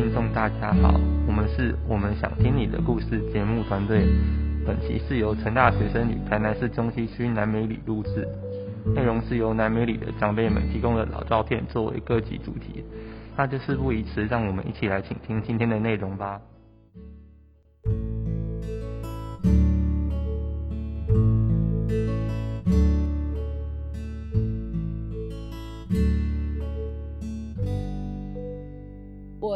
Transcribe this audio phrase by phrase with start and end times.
[0.00, 4.06] 听众大家好，我们是我们想听你的故事节目团队。
[4.66, 8.26] 本期是由成大学生与台南市中西区南美里录制，
[8.96, 12.82] 内容是由南美里的长辈们提供的老照片作为各级主题。
[13.36, 16.40] 那就事不宜迟，让我们一起来倾听今天的内容吧。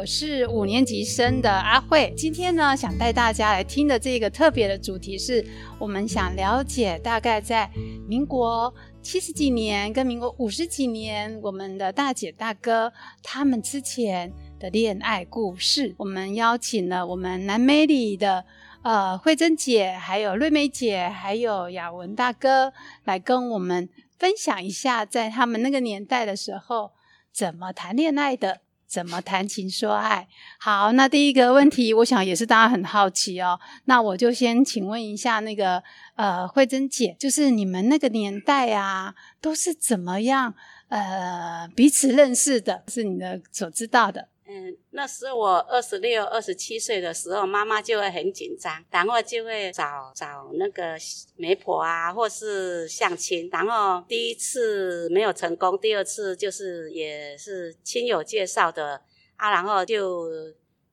[0.05, 5.45] 是五年级生的阿慧，今天呢，想带大家来听的这个特别的主题是，
[5.79, 7.69] 我们想了解大概在
[8.07, 15.95] 民国七十几年跟民国五十几年，我们的大姐大哥他们之前的恋爱故事。
[15.97, 18.45] 我们邀请了我们南美里的
[18.83, 22.71] 呃慧珍姐，还有瑞美姐，还有雅文大哥
[23.05, 26.91] 来跟我们分享一下，在他们那个年代的时候
[27.33, 28.61] 怎么谈恋爱的。
[28.95, 30.25] 怎么谈情说爱？
[30.57, 33.59] 好，那第一个问题，我想也是大家很好奇哦。
[33.83, 35.83] 那我就先请问一下那个
[36.15, 40.53] 呃慧珍姐，就是你们那个年代啊，都是怎么样
[40.87, 42.85] 呃彼此认识的？
[42.87, 44.29] 是你的所知道的。
[44.47, 50.95] 嗯，那时候我二十六、二十七岁的时候，妈妈就会很紧张，然后就会找找那个
[51.35, 53.49] 媒婆啊，或是相亲。
[53.51, 59.01] 然后第一次没有成功，第二次就是也是亲友介绍的
[59.35, 60.29] 啊，然后就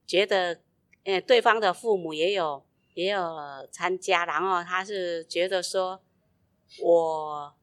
[0.07, 0.59] 觉得，
[1.03, 3.37] 呃，对方的父母也有也有
[3.71, 6.01] 参加，然后他是觉得说
[6.81, 7.53] 我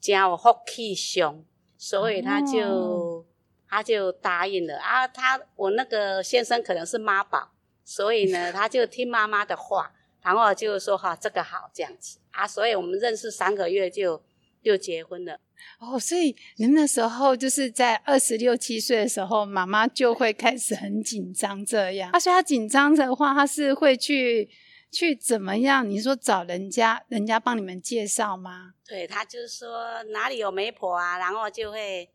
[0.00, 1.44] 家我福气凶，
[1.76, 3.26] 所以他就。
[3.68, 7.50] 他就答应了啊，他我那个先生可能是妈宝，
[7.84, 14.22] 所以呢，他就听妈妈的话，然后就说哈这个好这样子啊，所以我们认识三个月就
[14.62, 15.40] 就结婚了。
[15.80, 22.10] 哦，所以您那时候就是在二十六七岁的时候，妈妈就会开始很紧张这样。
[22.12, 24.48] 他说他紧张的话，他是会去
[24.92, 25.88] 去怎么样？
[25.88, 28.74] 你说找人家人家帮你们介绍吗？
[28.86, 32.08] 对他就是说哪里有媒婆啊，然后就会。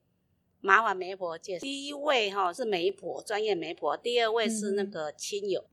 [0.61, 5.65] 麻烦媒婆介绍，第一位哈是媒婆，专业媒婆；第二位是那个亲友。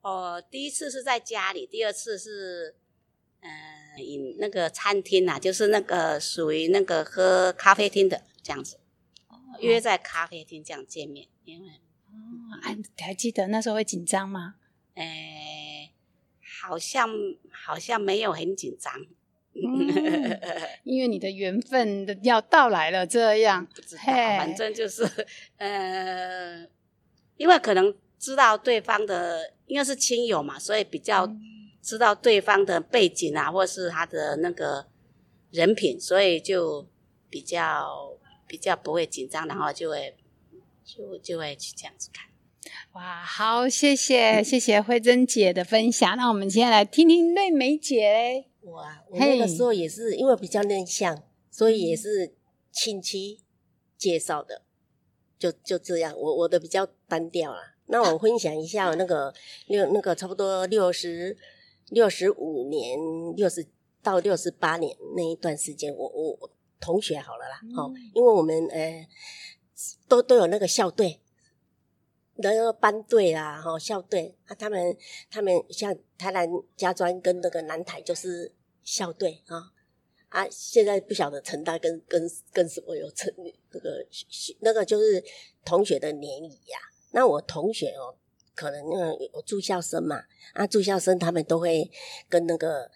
[0.00, 2.74] 哦，第一次是在家里，第二次是，
[3.40, 8.78] 嗯，饮那个餐厅啊，就是那个属于那个喝咖啡厅的这样子，
[9.60, 11.28] 约在咖啡厅这样见面。
[11.44, 14.56] 因为，哦，还还记得那时候会紧张吗？
[14.94, 15.92] 诶，
[16.60, 17.08] 好像
[17.50, 19.06] 好像没有很紧张。
[19.54, 20.40] 嗯，
[20.84, 25.06] 因为你的缘分的要到来了，这样，不知道，反正就是，
[25.58, 26.66] 呃，
[27.36, 31.28] 因为可能知道对方的，应该是亲友嘛，所以比较
[31.82, 34.86] 知道对方的背景啊，或是他的那个
[35.50, 36.88] 人品，所以就
[37.28, 40.16] 比较比较不会紧张，然后就会
[40.84, 42.26] 就就会去这样子看。
[42.92, 48.46] 哇，好，谢谢谢谢慧珍姐的分享，那我们现在来听听瑞美姐。
[48.62, 52.34] 我啊，我那个时候也是因为比较内向，所以也是
[52.70, 53.40] 亲戚
[53.98, 54.62] 介绍的，
[55.38, 56.14] 就就这样。
[56.16, 57.74] 我我的比较单调啦。
[57.86, 59.34] 那我分享一下那个
[59.66, 61.36] 六那个差不多六十
[61.90, 62.98] 六十五年
[63.36, 63.66] 六十
[64.02, 66.50] 到六十八年那一段时间，我我
[66.80, 69.06] 同学好了啦，哦，因为我们呃
[70.08, 71.18] 都都有那个校队。
[72.50, 74.96] 那个班队啦，哈校队啊，他们
[75.30, 78.50] 他们像台南家专跟那个南台就是
[78.82, 79.72] 校队啊
[80.28, 83.32] 啊，现在不晓得陈大跟跟跟什么有成
[83.70, 84.06] 那个
[84.60, 85.22] 那个就是
[85.64, 86.78] 同学的联谊呀。
[87.12, 88.14] 那我同学哦，
[88.54, 90.22] 可能那有住校生嘛
[90.54, 91.90] 啊，住校生他们都会
[92.28, 92.90] 跟那个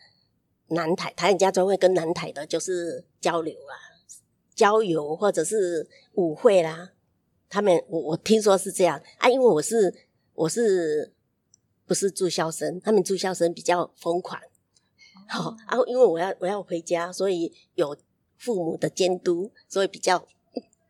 [0.69, 3.77] 南台台南家专会跟南台的就是交流啊，
[4.55, 6.93] 郊游或者是舞会啦。
[7.57, 9.91] 他们我我听说是这样啊，因为我是
[10.35, 11.11] 我是
[11.87, 12.79] 不是住校生？
[12.83, 14.39] 他们住校生比较疯狂，
[15.27, 17.97] 好，然后因为我要我要回家，所以有
[18.37, 20.29] 父母的监督，所以比较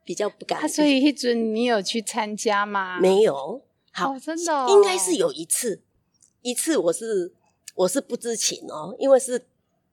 [0.04, 0.68] 比较不敢。
[0.68, 2.98] 所以一准你有去参加吗？
[2.98, 3.62] 没有，
[3.92, 5.80] 好，真的应该是有一次，
[6.42, 7.32] 一次我是
[7.76, 9.46] 我是不知情哦，因为是。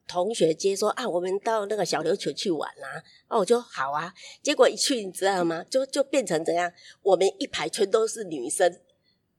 [0.06, 4.12] 同学接说啊，我们到那个小琉球去玩啊，哦，我就好啊。
[4.42, 5.64] 结果一去，你知道吗？
[5.70, 6.70] 就就变成怎样？
[7.02, 8.80] 我们一排全都是女生，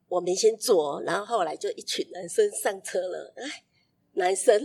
[0.07, 3.33] 我们先坐，然后后来就一群男生上车了。
[3.37, 3.63] 哎，
[4.13, 4.59] 男生，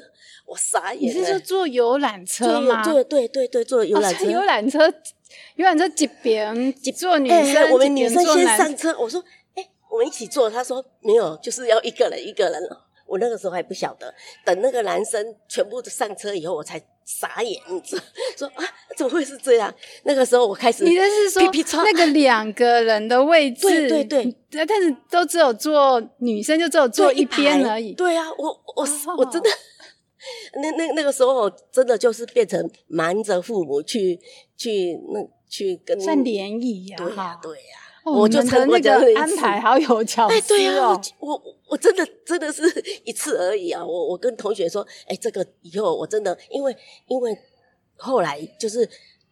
[0.47, 1.03] 我傻眼。
[1.03, 2.83] 你是说坐游览车吗？
[2.83, 4.25] 坐对对对，坐游览车。
[4.25, 4.93] 游览车，
[5.57, 6.73] 游览车几边？
[6.75, 7.71] 几坐女生？
[7.73, 8.97] 我们女生先上车。
[8.99, 9.23] 我说，
[9.55, 10.49] 哎，我们一起坐。
[10.49, 12.63] 他说没有，就是要一个人一个人。
[13.11, 14.15] 我那个时候还不晓得，
[14.45, 18.03] 等那个男生全部都上车以后，我才傻眼，你知道
[18.39, 18.65] 说啊，
[18.97, 19.75] 怎么会是这样？
[20.05, 21.43] 那个时候我开始，你的是说
[21.83, 27.93] 那个两个人的位置， 对对对但但是都只有坐女生就只有坐一边而已。
[27.95, 28.47] 对啊，我
[28.77, 29.51] 我、哦我真的，
[30.63, 34.21] 那那那个时候真的就是变成瞒着父母去
[34.57, 41.01] 去那去跟算联谊呀，对呀、哈对呀、哦我就你们的那个安排好有巧哎，对啊，思哦。
[41.21, 42.63] 我我我真的真的是
[43.05, 43.85] 一次而已啊！
[43.85, 46.75] 我我跟同学说，哎，这个以后我真的，因为
[47.07, 47.37] 因为
[47.97, 48.89] 后来就是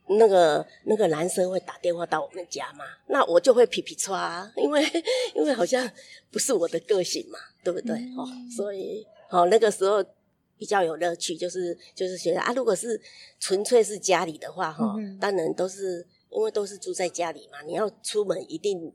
[0.09, 4.83] 那个那个男生会打电话到我们家嘛，那我就会皮皮抓啊，因为
[5.35, 5.91] 因为好像
[6.31, 7.95] 不是我的个性嘛，对不对？
[8.17, 10.05] 哦，所以哦那个时候
[10.59, 13.01] 比较有乐趣，就是就是觉得啊，如果是
[13.41, 18.93] 纯粹是家里的话，哈、嗯当然都是因为都是住在家里嘛，你要出门一定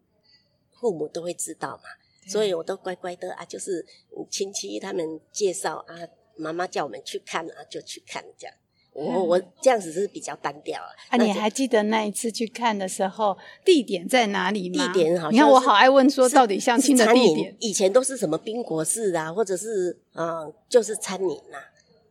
[0.80, 1.84] 父母都会知道嘛。
[2.26, 3.86] 所以我都乖乖的啊，就是
[4.30, 5.96] 亲戚他们介绍啊，
[6.38, 8.56] 妈妈叫我们去看啊，就去看这样。
[8.94, 10.88] 我我这样子是比较单调啊。
[11.10, 13.36] 啊，你还记得那一次去看的时候，
[13.66, 14.88] 地点在哪里吗？
[14.88, 17.58] 地点好像你看我好爱问说，到底相亲的地点？
[17.60, 21.58] 以前都是什么宾果式啊，或者是啊、呃就是餐饮呐、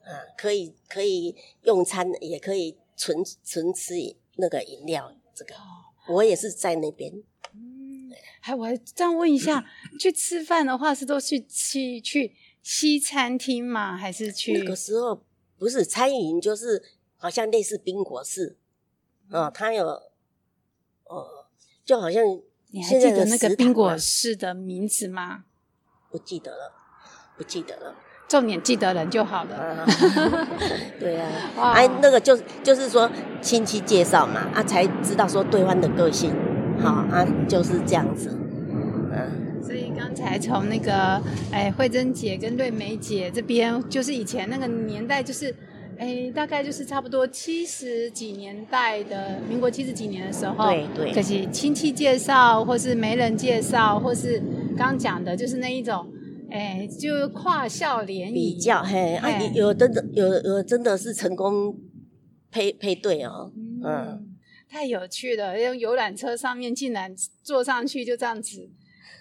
[0.05, 3.99] 啊，可以可以用餐，也可以纯纯吃
[4.37, 5.15] 那个饮料。
[5.35, 5.61] 这个哦
[6.09, 7.11] 我也是在那边，
[7.55, 9.65] 嗯，还我还这样问一下，
[9.99, 13.97] 去吃饭的话是都去去去西餐厅吗？
[13.97, 14.53] 还是去？
[14.53, 15.25] 那个时候
[15.57, 16.83] 不是餐饮，就是
[17.17, 18.59] 好像类似宾果式，
[19.31, 19.87] 啊、它有，
[21.05, 21.49] 呃，
[21.85, 22.23] 就好像
[22.73, 25.45] 你还记得那个宾果式的名字吗？
[26.11, 26.75] 不记得了，
[27.37, 27.97] 不记得了。
[28.33, 29.55] 重点记得人就好了。
[29.57, 29.85] 啊，
[30.99, 31.29] 对啊，
[31.61, 31.73] 哇。
[31.73, 33.11] 哎，那个就就是说
[33.43, 36.33] 亲戚介绍嘛，啊，才知道说对方的个性，
[36.81, 38.35] 好啊，就是这样子，
[39.13, 41.21] 嗯，所以刚才从那个
[41.51, 45.55] 哎慧珍姐跟瑞梅姐这边，就是以前那个年代，就是
[45.99, 51.13] 哎大概就是差不多七十几年代的民国七十几年的时候，对对。
[51.13, 54.43] 可是亲戚介绍，或是媒人介绍，或是
[54.75, 56.07] 刚讲的，就是那一种。
[56.53, 61.75] 哎，就跨校联谊比较嘿啊，哎有有真的有有真的是成功
[62.51, 64.37] 配配对哦，嗯，嗯，
[64.69, 65.59] 太有趣了！
[65.59, 68.69] 用游览车上面竟然坐上去就这样子，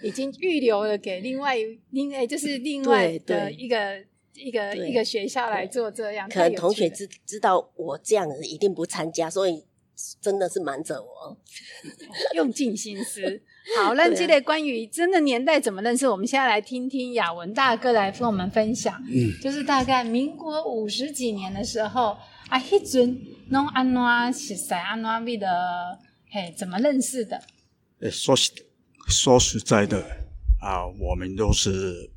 [0.02, 1.56] 已经预留了给另外
[1.90, 4.04] 另哎就是另外的一个
[4.34, 6.28] 一个一个学校来做这样。
[6.28, 9.64] 可能同学知知道我这样子一定不参加，所以
[10.20, 11.38] 真的是瞒着我，
[12.36, 13.42] 用尽心思。
[13.78, 19.00] 好，那这类关于真的年代怎么认识，我们现在来听听雅文大哥来跟我们分享。
[19.08, 22.16] 嗯，就是大概民国五十几年的时候
[22.48, 23.18] 啊，迄阵
[23.50, 25.46] 弄安怎实在安怎为的
[26.30, 27.40] 嘿怎么认识的？
[28.00, 28.50] 呃说实
[29.06, 30.04] 说实在的
[30.60, 32.10] 啊，我们都是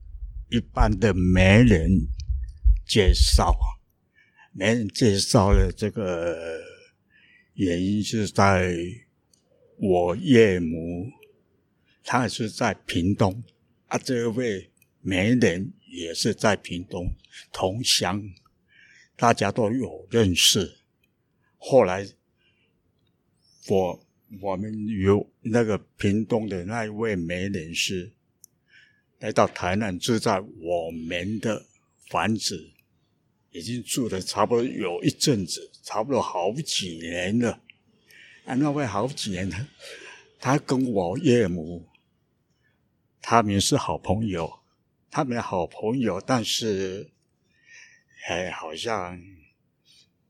[0.50, 1.90] 一般的媒人
[2.88, 3.56] 介绍，
[4.52, 6.36] 媒人介绍的这个
[7.54, 8.76] 原因是在
[9.78, 11.06] 我岳母，
[12.06, 13.44] 他也是在屏东
[13.88, 14.70] 啊，这位
[15.02, 17.12] 媒人也是在屏东
[17.52, 18.24] 同乡，
[19.16, 20.78] 大家都有认识。
[21.58, 22.08] 后来
[23.68, 24.08] 我
[24.42, 28.14] 我们有那个屏东的那一位媒人是
[29.20, 31.66] 来到台南住在我们的
[32.10, 32.70] 房子，
[33.52, 37.62] 已经住了差不多有一阵子，差不多好几年了。
[38.46, 39.68] 啊，那位好几年，他
[40.40, 41.88] 他跟我岳母，
[43.28, 44.60] 他们是好朋友，
[45.10, 47.10] 他们好朋友，但是，
[48.28, 49.20] 哎，好像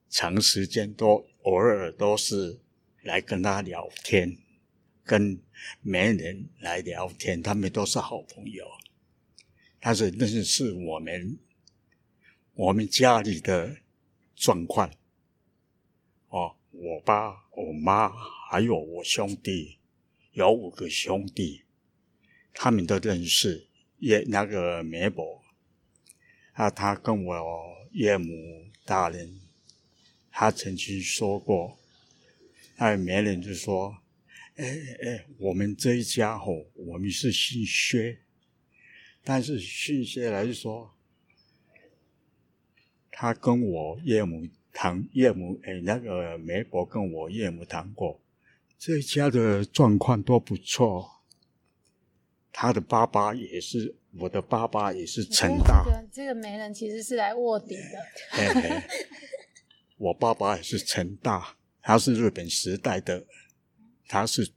[0.08, 2.62] 长时间都偶尔都是
[3.02, 4.38] 来跟他聊天，
[5.04, 5.38] 跟
[5.82, 8.66] 媒人来聊天，他们都是好朋友。
[9.82, 11.38] 但是那是我们
[12.54, 13.76] 我们家里的
[14.38, 14.90] 状况。
[16.30, 18.10] 哦，我爸、我妈
[18.50, 19.80] 还有我兄弟，
[20.32, 21.65] 有五个兄弟，
[22.56, 23.68] 他们都认识
[24.00, 25.44] 也那个梅伯。
[26.54, 27.36] 啊，他跟我
[27.92, 28.32] 岳母
[28.86, 29.42] 大人，
[30.32, 31.78] 他曾经说过，
[32.78, 33.98] 那媒人就说
[34.56, 34.72] ：“哎哎
[35.04, 38.20] 哎，我们这一家伙，我们是姓薛，
[39.22, 40.96] 但是姓薛来说，
[43.12, 48.22] 他跟我岳母谈，岳母哎，那个媒婆跟我岳母谈过，
[48.80, 51.15] 这一家的状况都不错。
[52.58, 58.00] 他的爸爸也是，我的爸爸也是成大。”这个这个媒人其实是来卧底的，
[58.32, 58.82] 嘿嘿，
[59.98, 63.26] 我爸爸也是成大，他是日本时代的，
[64.08, 64.54] 他是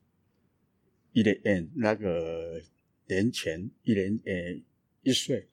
[1.10, 2.62] 一年嗯那个
[3.08, 4.32] 年前一年呃
[5.02, 5.48] 一岁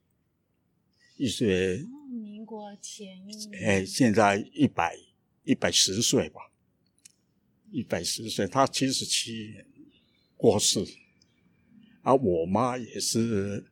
[1.18, 4.96] 一岁哦民国前一年，哎，现在一百
[5.44, 6.52] 一百十岁吧，
[7.72, 9.66] 一百十岁，他七十七年
[10.38, 10.86] 过世，
[12.06, 13.66] 而我妈也是，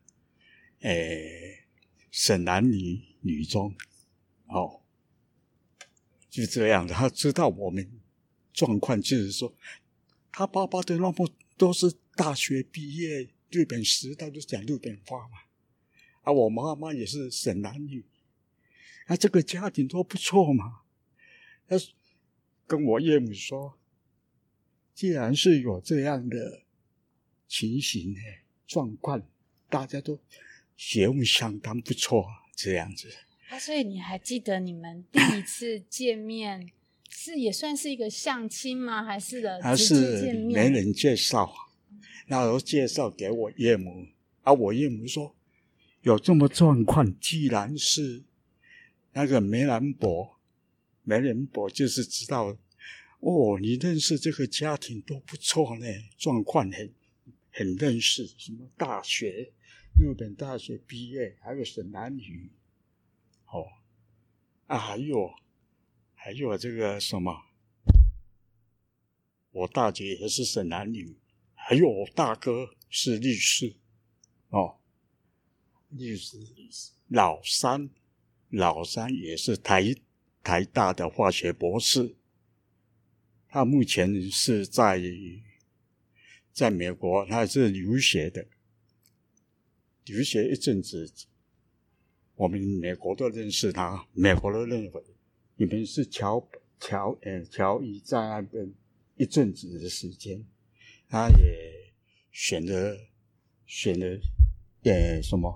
[0.80, 1.68] 哎，
[2.10, 3.76] 省男女女中，
[4.48, 4.82] 哦，
[6.32, 7.88] 就这样的，他知道我们
[8.52, 9.54] 状况，就是说，
[10.32, 15.38] 他爸爸的那么都是大学毕业，日本时代都讲日本话嘛，
[16.24, 18.04] 啊，我妈妈也是省男女。
[19.06, 20.80] 啊，这个家庭都不错嘛。
[21.68, 21.76] 他
[22.66, 23.78] 跟我岳母说，
[24.96, 26.63] 既然是有这样的
[27.54, 28.20] 情形呢
[28.66, 29.22] 状况，
[29.70, 30.20] 大家都
[30.76, 33.14] 学问相当不错，这样子。
[33.50, 36.72] 啊，所以你还记得你们第一次见面
[37.12, 39.04] 是也算是一个相亲吗？
[39.04, 40.34] 还是的还是？
[40.34, 41.54] 没人介绍，
[42.26, 44.08] 然后介绍给我岳母，
[44.42, 45.36] 啊，我岳母说
[46.02, 48.24] 有这么状况，既然是
[49.12, 50.40] 那个梅兰博，
[51.04, 52.58] 梅兰博就是知道，
[53.20, 55.86] 哦，你认识这个家庭都不错呢，
[56.18, 56.92] 状况很
[57.54, 59.54] 很认识，什么大学，
[60.00, 62.52] 日本大学毕业，还有省男女，
[63.46, 63.68] 哦，
[64.66, 65.32] 啊，还有
[66.16, 67.46] 还有这个什么。
[69.52, 71.16] 我大姐也是省男女，
[71.54, 73.76] 还有我大哥是律师，
[74.50, 74.80] 哦，
[75.90, 76.40] 律师，
[77.08, 77.92] 老三，
[78.50, 79.96] 老三也是台
[80.42, 82.16] 台大的化学博士，
[83.48, 84.98] 他目前是在
[86.54, 88.46] 在美国，他是留学的，
[90.06, 91.12] 留学一阵子，
[92.36, 95.04] 我们美国都认识他，美国都认为
[95.58, 96.48] 你们是乔
[96.80, 98.74] 乔呃乔伊在那边。
[99.16, 100.44] 一阵子的时间，
[101.08, 101.94] 他也
[102.32, 102.98] 选了
[103.68, 104.20] 选了
[104.82, 105.56] 呃什么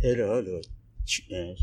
[0.00, 1.54] ，L 二的呃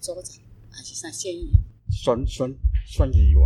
[0.00, 1.52] 州长还是算县议
[1.90, 3.42] 孙孙孙议员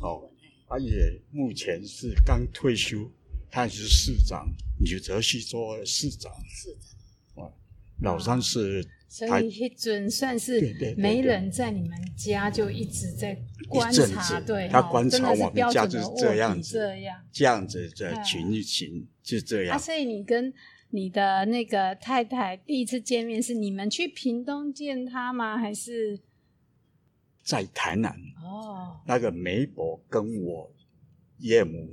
[0.00, 0.30] 哦，
[0.68, 3.10] 他也目前是刚退休，
[3.50, 4.46] 他是市长，
[4.78, 6.76] 纽泽西州的市长，市
[7.34, 7.50] 长，啊，
[8.02, 13.36] 老三是所台以一准算是对没人在你们家就一直在
[13.68, 14.40] 观察，
[14.70, 17.20] 他观察我们家就是这样子这样。
[17.32, 19.78] 这样子的哎情形，就这啊，样。
[19.78, 20.54] 所以你跟
[20.90, 25.58] 你的那个太太第一次见面是你们去屏东见他吗？
[25.58, 26.20] 还是
[27.42, 28.12] 在台南，
[28.44, 30.72] 哦，那个媒婆跟我
[31.38, 31.88] 岳母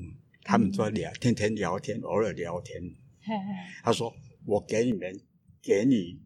[0.48, 2.82] 他们嗯在聊，天天聊天，偶尔聊天。
[3.84, 4.16] 他说
[4.48, 5.20] ：“我给你们，
[5.62, 6.18] 给你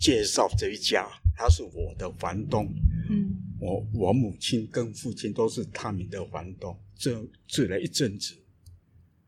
[0.00, 2.66] 介绍这一家，他是我的房东。
[3.08, 8.34] 嗯，我我母亲跟父亲都是他们的房东，住住了一阵子。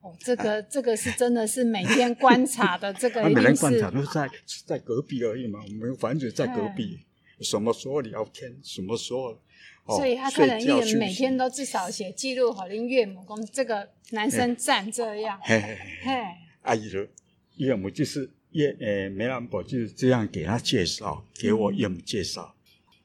[0.00, 4.28] 哦，这个这个是真的是每天观察的， 这个他每天观察是都是在
[4.66, 6.98] 在隔壁而已嘛，我们房子在隔壁，
[7.40, 9.40] 什么时候聊天，什么时候。
[9.90, 16.14] 哦、所以他可能一人每天都至少写记录好令岳母公这个男生站这样，嘿嘿嘿。
[16.14, 16.24] 嘿，
[16.62, 17.04] 阿姨说
[17.56, 22.54] 岳母就是岳呃梅兰伯就是这样给他介绍，给我岳母介绍。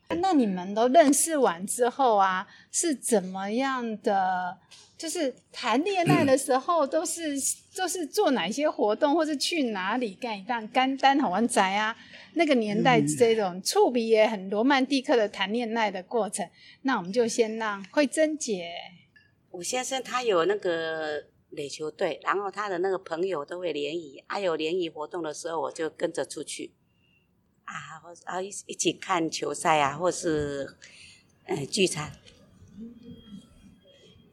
[0.10, 4.58] 那你们都认识完之后啊，是怎么样的？
[4.98, 7.36] 就是谈恋爱的时候，都是
[7.76, 11.96] 都是做哪些活动，或是去哪里干一干干单好玩宅啊？
[12.36, 16.50] 那个年代这种触笔也很罗曼蒂克的谈恋爱的过程，
[16.84, 18.72] 那我们就先让慧珍姐。
[19.52, 26.74] 我先生他有那个垒球队，然后他的那个朋友都会联谊，啊有联谊活动的时候，我就跟着出去，
[27.66, 30.76] 啊，或然后一一起看球赛啊，或是
[31.46, 32.12] 呃聚餐。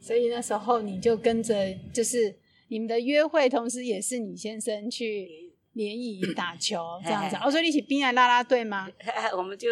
[0.00, 2.36] 所以那时候你就跟着，就是
[2.68, 7.36] 你们的约会，同时也是你先生去联谊打球这样子。
[7.36, 8.88] 哦，所以你一起边来拉拉队吗？
[9.36, 9.68] 我们就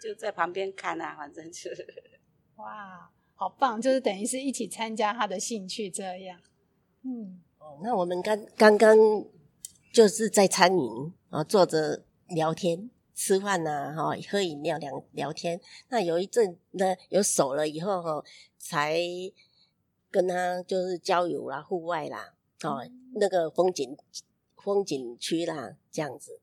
[0.00, 1.68] 就在旁边看啊，反正就
[2.56, 3.80] 哇，好棒！
[3.80, 6.38] 就是等于是一起参加他的兴趣这样。
[7.02, 8.96] 嗯，哦，那我们刚刚刚
[9.92, 15.60] 就是在餐饮啊，坐着聊天、吃饭呐、哈、喝饮料聊聊天。
[15.88, 18.24] 那有一阵呢，有熟了以后哈、
[18.58, 18.98] 才
[20.10, 23.96] 跟他就是郊游啦、户外啦，哦，那个风景
[24.56, 26.38] 风景区啦，这样子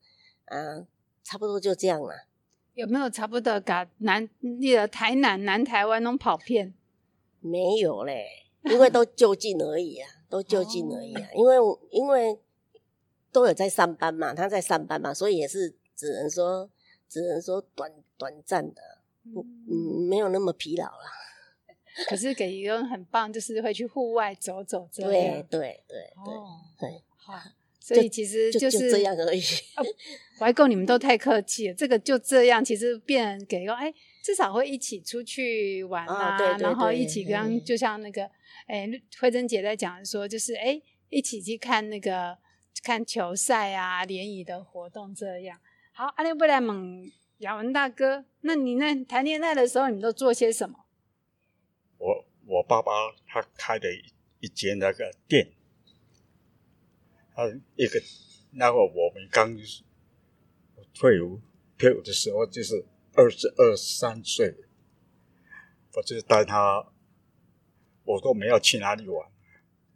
[0.46, 0.86] 啊，
[1.24, 2.26] 差不多就这样啦。
[2.76, 6.74] 有没有差不多噶南那个台南、南台湾那种跑遍？
[7.42, 8.26] 没有嘞，
[8.64, 11.30] 因为都就近而已啊， 都就近而已啊。
[11.36, 11.56] 因为
[11.90, 12.40] 因为
[13.32, 16.70] 都有在上班嘛，他在上班嘛，所以也是只能说
[17.10, 18.82] 只能说短短暂的，
[19.34, 21.04] 不嗯没有那么疲劳了。
[22.08, 25.34] 可是给一个很棒，就是会去户外走走这对样。
[25.50, 27.34] 对对对，哦，对好。
[27.82, 29.42] 所以其实就就是这样而已。
[30.40, 33.92] 外公你们都太客气了，这个就这样，其实变给个哎，
[34.24, 38.30] 至少会一起出去玩啊，啊对对然后一起刚嗯就像那个
[38.68, 38.88] 哎，
[39.20, 40.80] 慧珍姐在讲说，就是哎
[41.10, 42.38] 一起去看那个
[42.84, 45.60] 看球赛啊，联谊的活动这样。
[46.00, 50.86] 好，阿力不来猛雅文大哥，那你那谈恋爱的时候，你们都做些什么？
[51.98, 52.90] 我我爸爸
[53.28, 54.06] 他开的一
[54.40, 55.52] 一间那个店，
[57.36, 58.02] 他一个
[58.52, 59.54] 那个我们刚
[60.94, 61.42] 退伍
[61.78, 64.56] 退伍的时候就是二十二三岁，
[65.96, 66.88] 我就带他，
[68.06, 69.30] 我都没有去哪里玩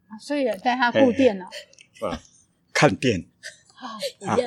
[0.10, 1.46] 啊所以也带他顾店了。
[2.06, 2.20] 啊，
[2.74, 3.26] 看店
[4.20, 4.38] 一样，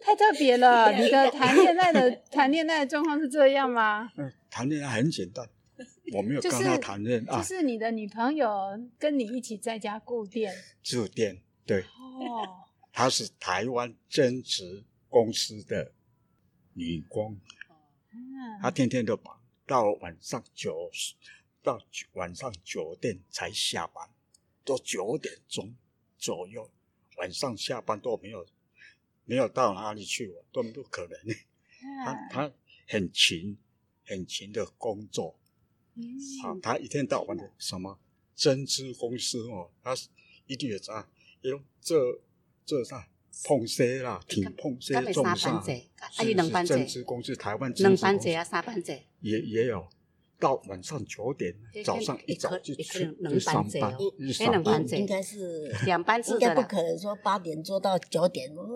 [0.00, 0.92] 太特别了！
[0.92, 4.10] 你的谈恋爱的谈恋爱的状况是这样吗？
[4.16, 5.48] 嗯，谈恋爱很简单，
[6.12, 8.48] 我没有跟他谈恋爱，就是你的女朋友
[8.98, 15.92] 跟你一起在家顾店住店，对，哦，她是台湾增值公司的
[16.74, 17.36] 女工，
[18.60, 20.90] 她嗯，天天都忙到晚上九
[21.62, 21.80] 到
[22.12, 24.08] 晚上九点才下班，
[24.64, 25.74] 都九点钟
[26.18, 26.70] 左右，
[27.16, 28.46] 晚上下班都没有
[29.24, 31.18] 没有到哪里去玩，都不可能。
[32.04, 32.52] 她嗯她
[32.88, 33.56] 很勤，
[34.04, 35.38] 很勤的工作。
[35.96, 36.02] 嗯
[36.42, 37.98] 啊，他一天到晚的什么
[38.34, 39.94] 针织公司哦，他
[40.46, 41.08] 一定有啥，
[41.40, 42.20] 伊拢做
[42.66, 43.08] 做啥
[43.44, 45.70] 碰些啦，挺碰鞋敢会种啥三班，制？
[46.00, 49.88] 啊，是伊两班针，织公司，台湾针织公司两班制啊，三班制，也也有，
[50.44, 56.62] 到晚上九点，早上一早可可就去能上班两班制哦，就那上班应该是两班制应该不。
[56.62, 58.66] 可能说八点做到九点，我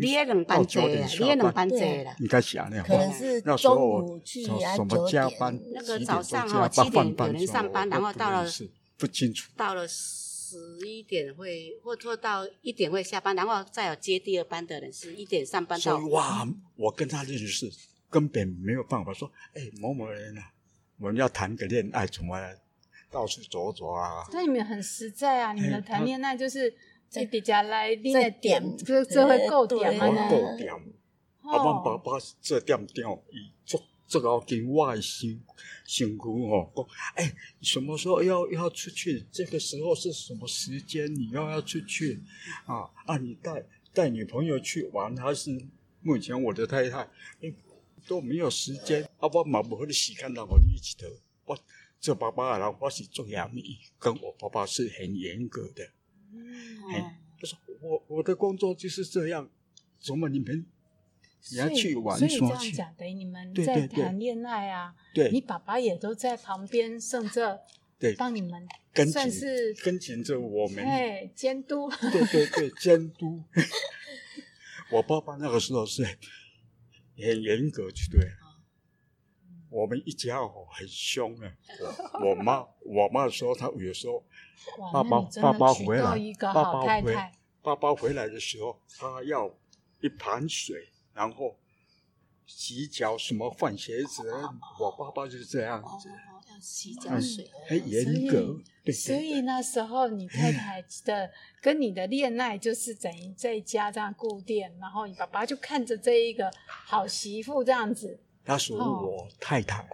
[0.00, 2.16] 你也两班制你也两班班制了。
[2.20, 8.48] 应该想那可能是那时候中我午去什么九点加班，那个早上哦七点班有人上班然后到了
[8.96, 9.50] 不清楚。
[9.54, 10.56] 到了十
[10.86, 17.70] 一点会，或或到一点会下班，然后再有接第二班的人是一点上班到所以哇，我跟他认识
[18.08, 20.50] 根本没有办法说，哎，某某人啊，
[20.98, 22.36] 我们要谈个恋爱，怎么
[23.10, 24.26] 到处走走啊？
[24.32, 25.52] 那你们很实在啊！
[25.52, 26.74] 你们谈恋爱就是
[27.08, 30.28] 在底下来你在的点点，这这会够点吗？
[30.28, 35.40] 够点，啊，阮爸哦，爸这点点，伊足足要紧我的身
[35.86, 39.24] 身躯哦，讲，哎，什么时候要要出去？
[39.32, 41.14] 这个时候是什么时间？
[41.14, 42.22] 你要要出去
[42.66, 42.90] 啊？
[43.06, 45.58] 啊，你带带女朋友去玩，还是
[46.02, 46.98] 目前我的太太，
[47.40, 47.52] 哎，
[48.08, 51.06] 都没有时间，啊，我嘛无迄个时间让我你一起头，
[51.44, 51.56] 我
[52.00, 55.84] 做爸爸的人，我是做严厉，跟我爸爸是很严格的。
[56.90, 59.48] 哎，他说我我的工作就是这样，
[60.00, 60.66] 怎么你们
[61.50, 62.82] 你要去玩耍去玩所以这？
[62.82, 67.58] 样讲，等于你们在谈恋爱啊，对你爸爸也都在旁边，甚至
[67.98, 71.90] 对，帮你们跟紧算是跟紧着我们，哎监督。
[71.90, 73.42] 对对对，监督。
[74.90, 76.02] 我爸爸那个时候是
[77.18, 78.20] 很很严格，去对。
[79.70, 81.52] 我们一家哦很凶啊！
[82.22, 84.24] 我我妈 我妈说，她有时候
[84.92, 87.14] 爸爸爸爸回来爸爸回
[87.60, 89.54] 爸爸回来的时候，他要
[90.00, 91.58] 一盘水，然后
[92.46, 94.22] 洗脚什么换鞋子，
[94.80, 98.60] 我爸爸就是这样哦子，，要洗脚水，很严格。
[98.84, 109.86] 对所以那时候你太太的跟你的恋爱就是等于在家这样固定，然后你爸爸就看着这一个好媳妇这样子，他属于哦我太太，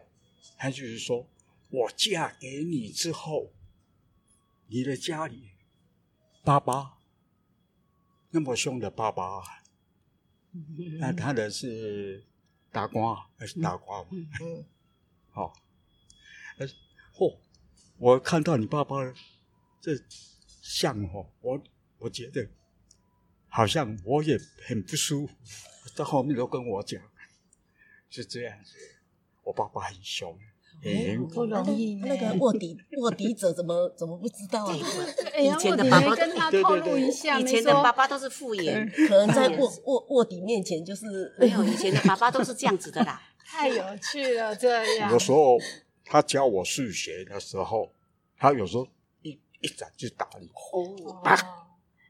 [0.56, 1.26] 他就是说
[1.70, 3.50] 我嫁给你之后，
[4.68, 5.50] 你的家里
[6.44, 6.98] 爸爸
[8.30, 9.42] 那么凶的爸爸，
[11.00, 12.24] 那他的是
[12.70, 14.04] 大官还是大官？
[14.04, 14.64] 嘛嗯，
[15.30, 15.52] 好、呃，嚯、
[17.98, 18.96] 我看到你爸爸
[19.80, 19.92] 这
[20.62, 21.60] 像哦，我
[21.98, 22.48] 我觉得
[23.48, 25.32] 好像我也很不舒服，
[25.96, 27.00] 到后面都跟我讲
[28.10, 28.74] 是这样子，
[29.44, 30.36] 我爸爸很凶，
[30.82, 31.44] 很严不。
[31.44, 31.96] 容易。
[31.96, 34.76] 那个卧底卧底者怎么怎么不知道啊？
[35.38, 43.22] 以前的我爸爸没跟他透露一下，以前的爸爸都是敷衍，可能在卧卧卧底面前就是没有以前的爸爸都是这样子的啦。
[43.46, 45.12] 太有趣了，这样。
[45.12, 45.58] 有时候
[46.04, 47.92] 他教我数学的时候，
[48.36, 48.86] 他有时候
[49.22, 51.34] 一一掌就打你，哦，啊，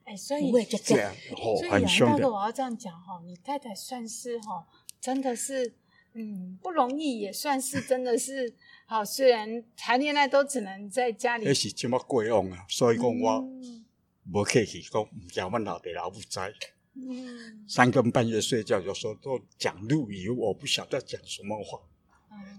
[0.05, 1.15] 哎，所以这样。
[1.37, 2.13] 哦很凶的。
[2.13, 2.33] 杨大哥，。
[2.33, 4.67] 我要这样讲哈，你太太算是哈，
[5.01, 5.75] 真的是
[6.15, 8.55] 嗯不容易，也算是真的是
[8.87, 9.05] 好。
[9.05, 11.45] 虽然谈恋爱都只能在家里。
[11.45, 13.31] 那，是这么过往啊，所以讲我
[13.63, 13.85] 嗯。
[14.33, 16.53] 无客气，讲唔叫阮老爹老母在。
[16.95, 17.65] 嗯。
[17.69, 21.94] 三更半夜睡觉，有时候都讲路语，我不晓得讲什么话，嗯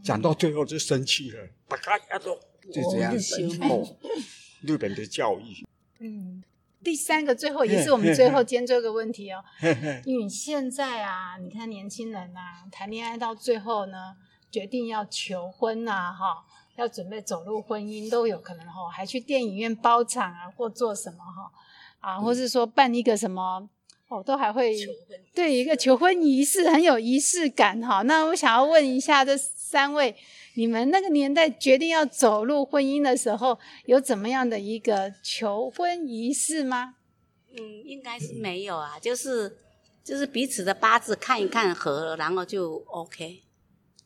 [0.05, 2.37] 讲到最后就生气了，把他压住，
[2.71, 3.41] 就这样哦子。
[3.63, 3.97] 哦，
[4.61, 5.65] 日本的教育，
[5.99, 6.43] 嗯，
[6.83, 9.43] 第三个最后也是我们最后今天这个问题哦，
[10.05, 14.15] 因为现在啊，你看年轻人啊，谈恋爱到最后呢，
[14.51, 21.51] 决定要求婚啊，哈，要准备走入婚姻都有可能哈，还去电影院包场啊，或做什么哈，
[21.99, 23.67] 啊，或是说办一个什么。
[24.07, 24.75] 哦，都还会
[25.33, 28.03] 对一个求婚仪式很有仪式感哈。
[28.03, 30.15] 那我想要问一下这三位，
[30.53, 36.95] 你们那个年代决定要走入婚姻的时候，有怎么样的一个求婚仪式吗？
[37.57, 39.57] 嗯，应该是没有啊，就是
[40.03, 43.41] 就是彼此的八字看一看合，然后就 OK。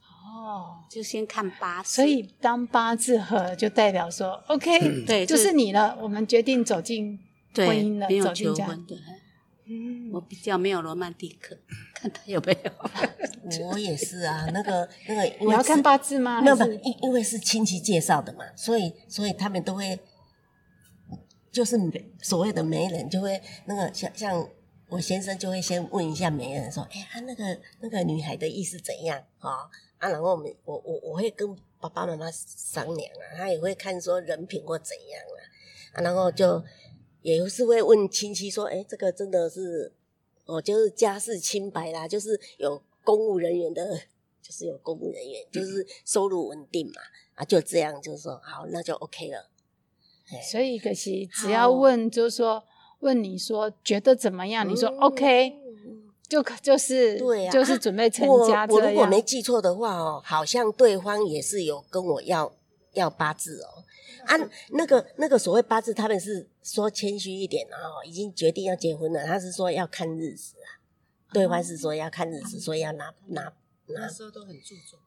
[0.02, 1.96] 哦，就先看八字。
[1.96, 5.98] 所以当八字合，就代表说 OK，对，就是你了。
[6.02, 7.20] 我们决定走进
[7.54, 8.66] 婚姻了，走进家。
[9.72, 11.56] 嗯，我比较没有罗曼蒂克，
[11.94, 13.68] 看他有没有。
[13.70, 16.42] 我也是啊，那 个那个，你要看八字吗？
[16.42, 20.00] 没有，因因为是亲戚介绍的嘛，所以所以他们都会，
[21.52, 21.78] 就是
[22.20, 24.50] 所谓的媒人就会那个像像
[24.88, 29.70] 我先生就会先问一下媒人说，哎，他那个那个女孩的意思怎样啊？
[30.00, 36.64] 啊，然后我们我我我会跟爸爸妈妈商量啊，他也会看说人品或怎样啊，啊，然后就。
[37.22, 39.92] 也是会问亲戚说：“哎，这个真的是
[40.46, 43.84] 哦，就是家世清白啦，就是有公务人员的，
[44.42, 47.02] 就是有公务人员，就是收入稳定嘛，
[47.36, 49.50] 啊，就这样，就是说好，那就 OK 了。
[50.50, 52.64] 所以可惜只要问，就是说
[53.00, 54.68] 问你说觉得怎么样？
[54.70, 55.56] 你说 OK，
[56.28, 58.68] 就就是对呀，就是准备成家。
[58.70, 62.54] 我如果没记错的话哦，好像对方也是有跟我要
[62.94, 63.84] 要八字哦。”
[64.26, 64.36] 啊，
[64.72, 69.26] 那个那个所谓八字，他们是说谦虚一点哦，已经决定要结婚了。
[69.26, 70.68] 他是说要看日子啊，
[71.34, 73.54] 对方是说要看日子，所以要拿拿拿。
[73.88, 75.00] 那时候都很注重。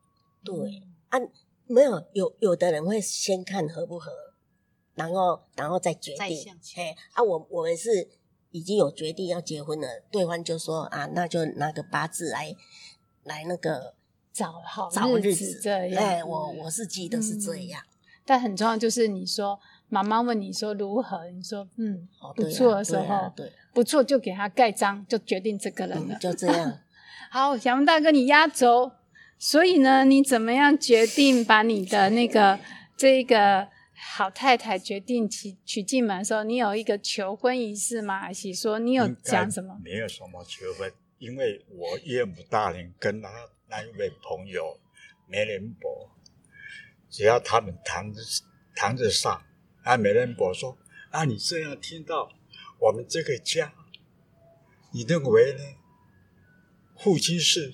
[0.44, 1.18] 对，啊，
[1.66, 4.10] 没有有有的人会先看合不合，
[4.94, 6.52] 然后然后再决定。
[6.76, 8.08] 哎，啊，我我们是
[8.50, 12.56] 已经有决定要结婚了，对方就说啊，那就拿个八字来
[13.22, 13.94] 来那个
[14.32, 15.94] 找好找日子对。
[15.94, 17.84] 哎，我我是记得是这样。
[18.32, 23.30] 但很重要就是你说妈妈问你说如何，你说嗯不错的时候，
[23.74, 26.78] 不错就给他盖章，就决定这个人了，就这样。
[27.30, 28.92] 好，小文大哥你压轴，
[29.38, 32.58] 所以呢，你怎么样决定把你的那个
[32.96, 38.18] 这个好太太决定娶娶进门的时候，你有一个求婚仪式吗？
[38.18, 39.78] 还是说你有讲什么？
[39.84, 43.28] 没有什么求婚，因为我岳母大人跟他
[43.68, 44.78] 那一位朋友
[45.28, 46.08] 梅林伯。
[47.12, 48.10] 只要他们谈
[48.74, 49.44] 谈得上，
[49.82, 50.78] 啊，美人伯说
[51.12, 52.30] ：“啊，你这样听到
[52.78, 53.74] 我们这个家，
[54.92, 55.60] 你认为呢？
[56.96, 57.70] 父亲是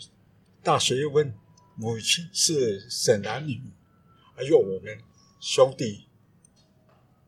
[0.61, 1.33] 大学问，
[1.77, 3.61] 母亲是沈男女，
[4.35, 4.99] 还有我们
[5.39, 6.09] 兄弟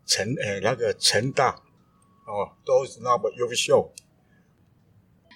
[0.05, 1.63] 陈呃那个陈大
[2.27, 3.93] 哦，都是那么优秀，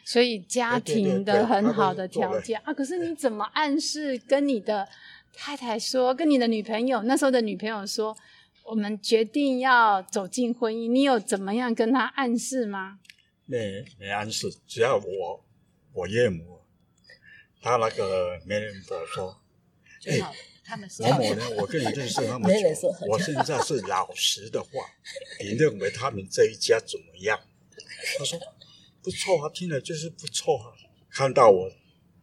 [0.05, 2.75] 所以家庭的很好的条件啊。
[2.75, 4.89] 可是你怎么暗示跟你的？”
[5.37, 8.17] 太太说：“跟你的女朋友那时候的女朋友说，
[8.65, 10.91] 我们决定要走进婚姻。
[10.91, 12.99] 你有怎么样跟她暗示吗？”
[13.45, 15.45] 没没暗示，只要我
[15.93, 16.61] 我岳母，
[17.61, 19.43] 他那个媒人婆说
[20.09, 20.19] ：“哎，
[20.65, 24.69] 他们某某呢，我跟你认识那么久，我现在是老实的话，
[25.41, 27.39] 你认为他们这一家怎么样？”
[28.19, 28.39] 他说
[29.03, 30.73] ：“不错啊，听了就是不错啊。
[31.11, 31.71] 看到我，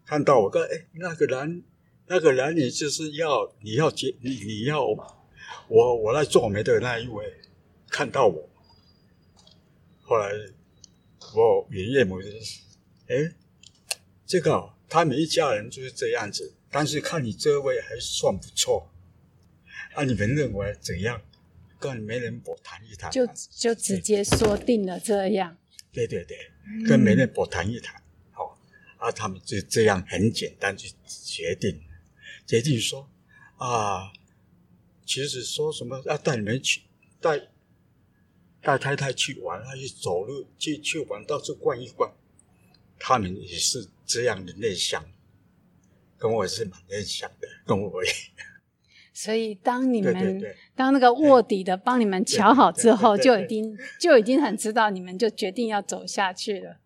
[0.05, 1.61] 看到我跟哎那个男。”
[2.07, 4.85] 那个男女就是要你要结你你要
[5.67, 7.25] 我我来做媒的那一位
[7.89, 8.49] 看到我，
[10.01, 10.29] 后来
[11.35, 12.31] 我爷爷母亲，
[13.07, 13.33] 哎，
[14.25, 18.91] 这个他们一家人就是这样子，但是看你这位还算不错，
[19.93, 21.21] 啊，你们认为怎样？
[21.79, 25.57] 跟媒人伯谈一谈，就就直接说定了这样。
[25.91, 26.37] 对对对，
[26.87, 28.55] 跟媒人伯谈一谈，好，
[28.97, 31.81] 啊，他们就这样很简单就决定。
[32.45, 33.07] 决定说
[33.57, 34.11] 啊，
[35.05, 36.81] 其实说什么要带你们去
[37.19, 37.47] 带
[38.61, 42.13] 带太太去玩，去走路去去玩，到处逛一逛。
[42.99, 45.03] 他们也是这样的内向，
[46.17, 47.91] 跟我是蛮内向的，跟我。
[49.13, 50.41] 所以当你们
[50.75, 56.77] 当那个卧底的帮你们瞧好之后，就已经就已经很知道你们就决定要走下去了。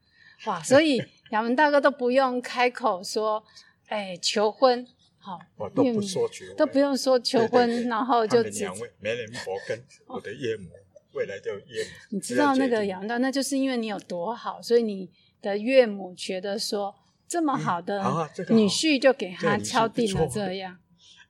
[0.46, 0.62] 哇！
[0.64, 3.44] 所以 杨文大哥都不用开口说，
[3.88, 4.88] 哎，求婚。
[5.26, 10.70] 好，我都不说求，都不用说求婚，然后就两位媒人婆跟我的岳母，
[11.14, 11.90] 未来叫岳母。
[12.12, 15.10] 你知道那个杨道，那就是因为你有多好，所以你
[15.42, 16.94] 的岳母觉得说
[17.28, 18.04] 这么好的
[18.50, 20.78] 女婿就给他敲定了这样。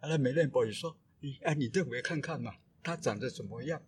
[0.02, 2.52] 那媒人婆也说：“你哎，你认为看看嘛，
[2.84, 3.82] 他长得怎么样？”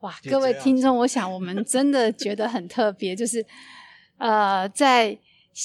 [0.00, 3.46] 哇，各位听众，我想我们真的觉得很特别，就是
[4.18, 5.16] 呃，在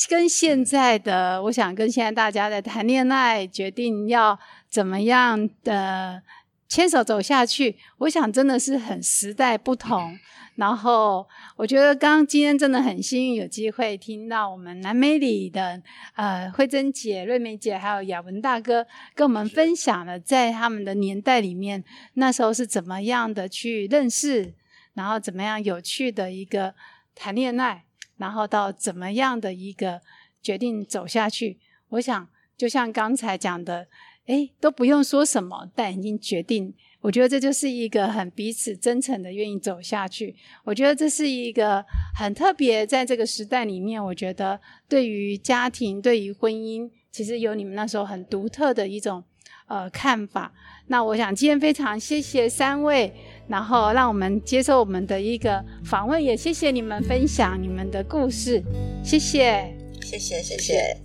[0.10, 6.21] 跟现在的，我想跟现在大家在谈恋爱，决定要怎么样的
[6.69, 10.17] 牵手走下去，我想真的是很时代不同。
[10.56, 15.82] 然后我觉得刚刚今天真的很幸运，有机会听到我们南美里的
[16.15, 21.84] 呃慧珍姐、瑞美姐还有雅文大哥跟我们分享了在他们的年代里面，
[22.15, 24.54] 那时候是怎么样的去认识，
[24.93, 26.75] 然后怎么样有趣的一个
[27.15, 27.86] 谈恋爱，
[28.21, 29.99] 然后到怎么样的一个
[30.41, 31.57] 决定走下去。
[31.89, 33.88] 我想就像刚才讲的，
[34.27, 36.73] 诶，都不用说什么，但已经决定。
[37.01, 40.36] 我觉得这就是一个很彼此真诚的愿意走下去。
[40.63, 41.84] 我觉得这是一个
[42.15, 49.23] 很特别，在这个时代里面，我觉得对于家庭、对于婚姻，其实有你们那时候很独特的一种
[49.67, 50.53] 呃看法。
[50.88, 53.12] 那我想今天非常谢谢三位，
[53.47, 58.62] 然后让我们接受我们的一个访问，也谢谢你们分享你们的故事，
[59.04, 59.75] 谢谢。
[60.01, 60.97] 谢谢谢谢。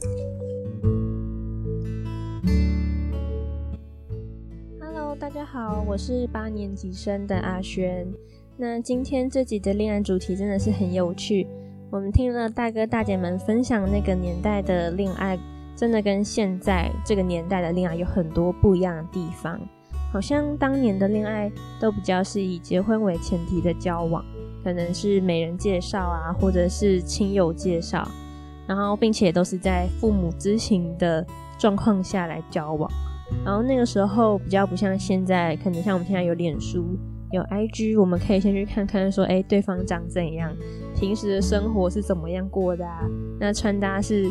[4.81, 8.07] Hello，大家好，我是八年级生的阿轩。
[8.57, 11.47] 那今天这集的恋爱主题真的是很有趣，
[11.91, 15.39] 我们听了大哥大姐们分享那个年代的恋爱，
[15.77, 19.61] 真的跟现在这个年代的恋爱有很多不一样的地方。
[20.17, 24.25] 好像当年的恋爱都比较是以结婚为前提的交往，
[24.65, 28.09] 可能是媒人介绍啊，或者是亲友介绍，
[28.67, 31.23] 然后并且都是在父母知情的
[31.59, 32.91] 状况下来交往。
[33.45, 36.97] 然后那个时候比较不像现在，可能像我们现在有脸书、
[37.33, 40.51] 有 IG，我们可以先去看看说，哎，对方长怎样，
[40.99, 43.03] 平时的生活是怎么样过的啊？
[43.39, 44.31] 那穿搭是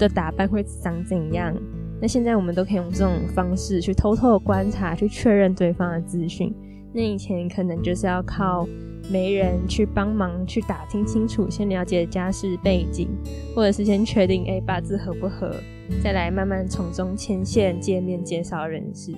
[0.00, 1.54] 的打扮会长怎样？
[2.02, 6.52] 那现在我们都可以用这种方式去偷偷的观察，去确认对方的资讯。
[6.92, 8.66] 那以前可能就是要靠
[9.08, 13.08] 媒人去帮忙去打听清楚，先了解家世背景，
[13.54, 15.54] 或者是先确定哎八字合不合，
[16.02, 19.12] 再来慢慢从中牵线、见面、介绍认识。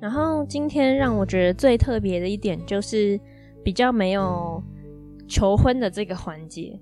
[0.00, 3.18] 然后今天让我觉得最特别的一点就是
[3.64, 4.62] 比较没有
[5.26, 6.78] 求婚的这个环节，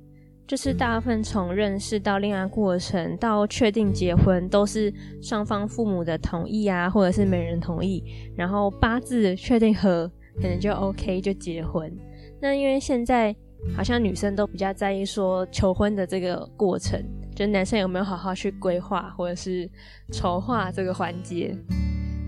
[0.51, 8.03] 就是大部分从认识到恋爱过程到确定结婚，都是双方父母的同意啊，或者是媒人同意，
[8.37, 10.11] 然后八字确定合，
[10.43, 11.97] 可能就 OK 就结婚。
[12.43, 13.33] 那因为现在
[13.77, 17.01] 好像女生都比较在意说求婚的这个过程，
[17.33, 19.71] 就男生有没有好好去规划或者是
[20.13, 21.57] 筹划这个环节。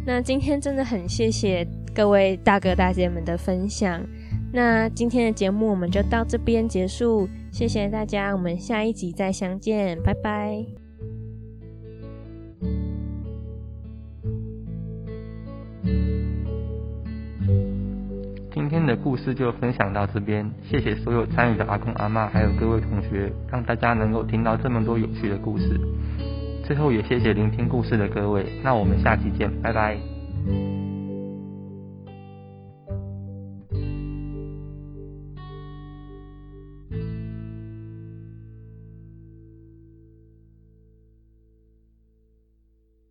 [0.07, 4.01] 那今天真的很谢谢各位大哥大姐们的分享。
[4.53, 10.65] 那今天的节目我们就到这边结束，谢谢大家，我们下一集再相见，拜拜。
[18.55, 25.79] 今天的故事就分享到这边，谢谢所有参与的阿公阿妈，还有各位同学，让大家能够听到这么多有趣的故事。
[26.65, 30.82] 最后也谢谢聆听故事的各位，那我们下期见，拜拜。